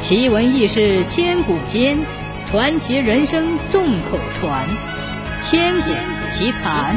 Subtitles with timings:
[0.00, 1.98] 奇闻异事千古间，
[2.46, 4.66] 传奇人生众口传。
[5.42, 5.90] 千古
[6.30, 6.96] 奇谈。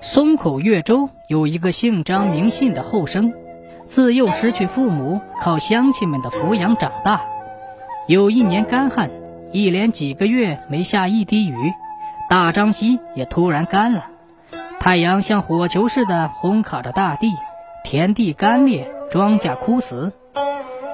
[0.00, 3.34] 松口岳州有一个姓张名信的后生，
[3.86, 7.22] 自幼失去父母，靠乡亲们的抚养长大。
[8.06, 9.10] 有一年干旱，
[9.50, 11.72] 一连几个月没下一滴雨，
[12.30, 14.06] 大张溪也突然干了。
[14.78, 17.32] 太阳像火球似的烘烤着大地，
[17.84, 18.92] 田地干裂。
[19.10, 20.12] 庄稼枯死，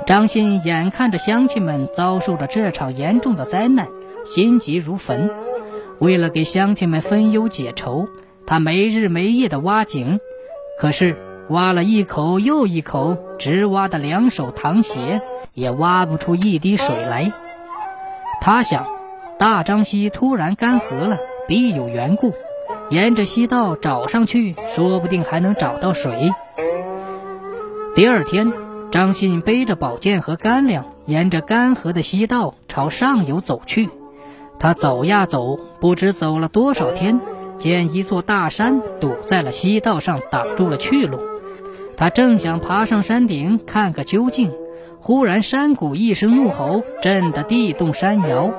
[0.07, 3.89] 张信眼看着乡亲们遭受着这场严重的灾难，
[4.25, 5.31] 心急如焚。
[5.99, 8.07] 为了给乡亲们分忧解愁，
[8.47, 10.21] 他没日没夜地挖井，
[10.79, 11.17] 可是
[11.49, 15.23] 挖了一口又一口，直挖的两手淌血，
[15.55, 17.33] 也挖不出一滴水来。
[18.41, 18.87] 他想，
[19.39, 22.35] 大张溪突然干涸了，必有缘故。
[22.91, 26.33] 沿着溪道找上去，说不定还能找到水。
[27.95, 28.55] 第二天，
[28.91, 33.91] 张信背着宝剑和干粮，沿着干涸的溪道朝上游走去。
[34.59, 37.21] 他走呀走，不知走了多少天，
[37.59, 41.21] 见一座大山堵在了溪道上，挡住了去路。
[41.95, 44.53] 他正想爬上山顶看个究竟，
[44.99, 48.55] 忽然山谷一声怒吼，震得地动山摇。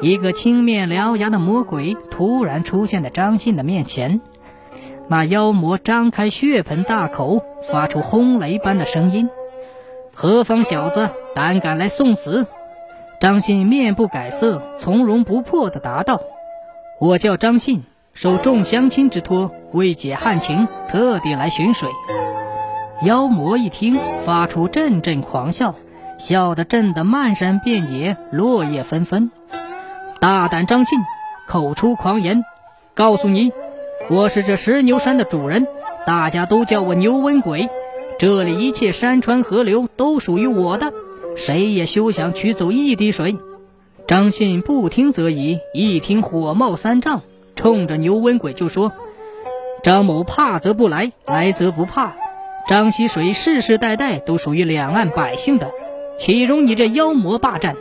[0.00, 4.22] 一个青面獠牙的魔鬼突然出现在张信的面前。
[5.08, 9.28] 那妖魔张开血盆大口，发出轰雷般的声音
[10.14, 12.46] ：“何方小子，胆敢来送死？”
[13.20, 16.20] 张信面不改色，从容不迫地答道
[16.98, 17.82] ：“我叫张信，
[18.14, 21.88] 受众乡亲之托，为解旱情，特地来寻水。”
[23.04, 25.74] 妖魔一听，发出阵阵狂笑，
[26.18, 29.30] 笑得震得漫山遍野落叶纷纷。
[30.20, 30.98] 大胆张信，
[31.46, 32.44] 口出狂言，
[32.94, 33.52] 告诉你。
[34.10, 35.66] 我是这石牛山的主人，
[36.06, 37.68] 大家都叫我牛瘟鬼。
[38.18, 40.92] 这里一切山川河流都属于我的，
[41.36, 43.36] 谁也休想取走一滴水。
[44.06, 47.22] 张信不听则已，一听火冒三丈，
[47.56, 48.92] 冲着牛瘟鬼就说
[49.82, 52.14] ：“张某怕则不来，来则不怕。
[52.68, 55.70] 张溪水世世代代都属于两岸百姓的，
[56.18, 57.76] 岂容你这妖魔霸占？”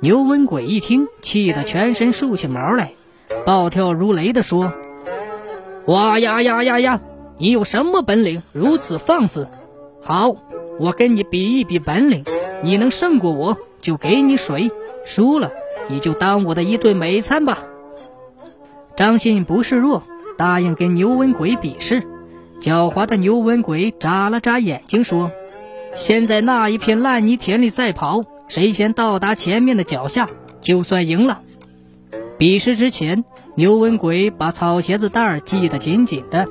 [0.00, 2.92] 牛瘟鬼一听，气得全身竖起毛来，
[3.46, 4.72] 暴跳如雷地说。
[5.86, 7.00] 哇呀呀呀呀！
[7.38, 9.48] 你有什么本领，如此放肆？
[10.00, 10.36] 好，
[10.78, 12.24] 我跟你比一比本领。
[12.62, 14.70] 你能胜过我，就给你水；
[15.04, 15.50] 输了，
[15.88, 17.64] 你就当我的一顿美餐吧。
[18.94, 20.04] 张信不示弱，
[20.38, 22.02] 答应跟牛瘟鬼比试。
[22.60, 25.32] 狡猾的牛瘟鬼眨了眨眼睛，说
[25.96, 30.28] ：“先在那一片烂泥田里再跑，谁先到达前面的脚下，
[30.60, 31.42] 就算赢了。”
[32.38, 33.24] 比试之前。
[33.54, 36.48] 牛瘟鬼把草鞋子带儿系得紧紧的，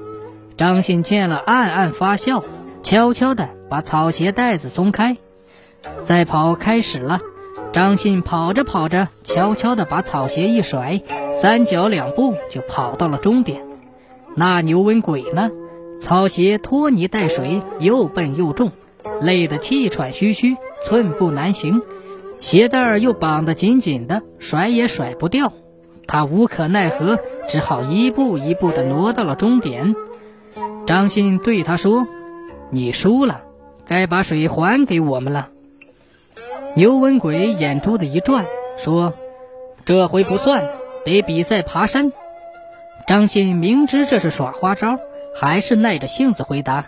[0.55, 2.43] 张信见了暗暗发笑，
[2.83, 5.17] 悄悄地把草鞋带子松开。
[6.03, 7.19] 再跑开始了，
[7.73, 11.01] 张信跑着跑着，悄悄地把草鞋一甩，
[11.33, 13.63] 三脚两步就跑到了终点。
[14.35, 15.49] 那牛瘟鬼呢？
[15.99, 18.71] 草鞋拖泥带水，又笨又重，
[19.21, 21.81] 累得气喘吁吁，寸步难行，
[22.39, 25.53] 鞋带儿又绑得紧紧的，甩也甩不掉。
[26.11, 29.95] 他无可奈何，只好一步一步地挪到了终点。
[30.85, 32.05] 张信对他说
[32.69, 33.43] ：“你输了，
[33.87, 35.47] 该把水还给我们了。”
[36.75, 38.45] 牛文鬼眼珠子一转，
[38.77, 39.13] 说
[39.85, 40.67] ：“这回不算，
[41.05, 42.11] 得比赛爬山。”
[43.07, 44.97] 张信明知这是耍花招，
[45.33, 46.87] 还是耐着性子回答：“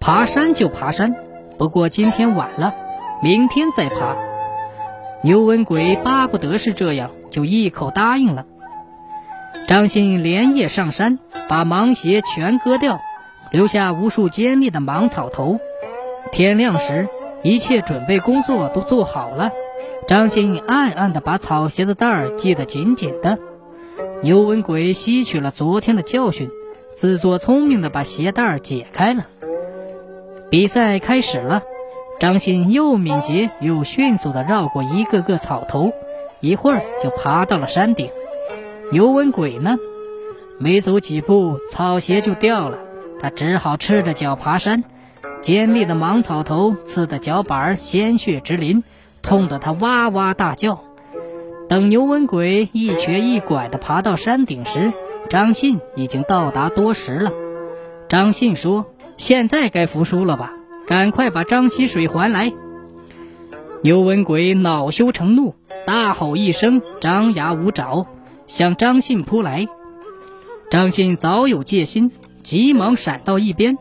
[0.00, 1.16] 爬山就爬山，
[1.56, 2.74] 不过今天晚了，
[3.22, 4.18] 明天再爬。”
[5.22, 7.10] 牛文鬼巴不得是这样。
[7.30, 8.46] 就一口答应了。
[9.66, 13.00] 张信连夜上山，把芒鞋全割掉，
[13.52, 15.60] 留下无数尖利的芒草头。
[16.32, 17.06] 天亮时，
[17.42, 19.50] 一切准备工作都做好了。
[20.06, 23.38] 张信暗暗地把草鞋子带系得紧紧的。
[24.22, 26.48] 牛文鬼吸取了昨天的教训，
[26.94, 29.26] 自作聪明地把鞋带解开了。
[30.50, 31.62] 比赛开始了，
[32.18, 35.92] 张信又敏捷又迅速地绕过一个个草头。
[36.40, 38.10] 一会儿就爬到了山顶，
[38.92, 39.76] 牛文鬼呢，
[40.58, 42.78] 没走几步，草鞋就掉了，
[43.20, 44.84] 他只好赤着脚爬山，
[45.40, 48.84] 尖利的芒草头刺得脚板鲜血直淋，
[49.20, 50.84] 痛得他哇哇大叫。
[51.68, 54.92] 等牛文鬼一瘸一拐地爬到山顶时，
[55.28, 57.32] 张信已经到达多时了。
[58.08, 58.86] 张信说
[59.18, 60.52] ：“现在该服输了吧？
[60.88, 62.52] 赶快把张溪水还来。”
[63.84, 65.54] 牛文鬼恼羞成怒，
[65.86, 68.06] 大吼一声，张牙舞爪，
[68.48, 69.68] 向张信扑来。
[70.68, 72.10] 张信早有戒心，
[72.42, 73.78] 急忙闪到一边，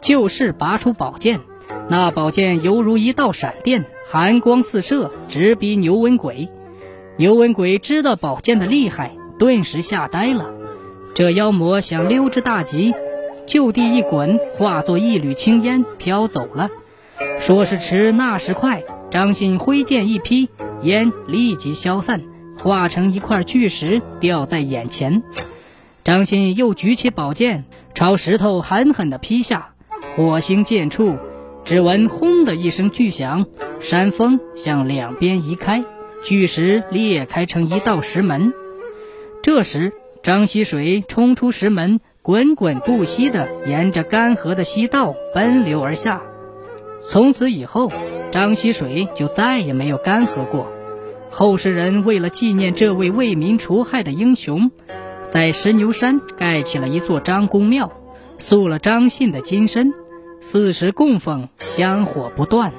[0.00, 1.40] 就势拔出宝剑，
[1.88, 6.48] 那宝剑犹如一道闪电，寒光四射，直逼牛文鬼。
[7.16, 10.50] 牛文鬼知道宝剑的厉害，顿时吓呆了。
[11.14, 12.94] 这妖魔想溜之大吉，
[13.46, 16.70] 就地一滚，化作一缕青烟飘走了。
[17.38, 20.48] 说时迟，那时快，张信挥剑一劈，
[20.82, 22.22] 烟立即消散，
[22.58, 25.22] 化成一块巨石掉在眼前。
[26.02, 27.64] 张信又举起宝剑，
[27.94, 29.70] 朝石头狠狠地劈下。
[30.16, 31.16] 火星剑出，
[31.64, 33.46] 只闻“轰”的一声巨响，
[33.80, 35.84] 山峰向两边移开，
[36.22, 38.52] 巨石裂开成一道石门。
[39.42, 39.92] 这时，
[40.22, 46.22] 张溪水冲出石门，滚滚不息地沿着干涸的溪道奔流而下。
[47.06, 47.92] 从此以后，
[48.30, 50.72] 张溪水就再也没有干涸过。
[51.28, 54.70] 后世人为了纪念这位为民除害的英雄，
[55.22, 57.92] 在石牛山盖起了一座张公庙，
[58.38, 59.92] 塑了张信的金身，
[60.40, 62.72] 四时供奉，香火不断。